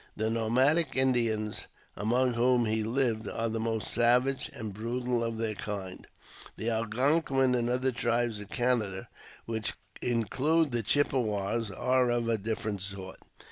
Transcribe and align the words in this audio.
The 0.15 0.31
nomadic 0.31 0.95
Indians 0.95 1.67
among 1.95 2.33
whom 2.33 2.65
he 2.65 2.81
lived 2.81 3.27
are 3.29 3.49
the 3.49 3.59
most 3.59 3.87
savage 3.93 4.49
and 4.51 4.73
brutal 4.73 5.23
of 5.23 5.37
their 5.37 5.53
kind. 5.53 6.07
The 6.57 6.71
Algonkin 6.71 7.53
and 7.53 7.69
other 7.69 7.91
tribes 7.91 8.41
of 8.41 8.49
Canada, 8.49 9.09
which 9.45 9.75
include 10.01 10.71
the 10.71 10.81
Chippewas, 10.81 11.69
are 11.69 12.09
of 12.09 12.27
a 12.29 12.39
different 12.39 12.81
sort. 12.81 13.19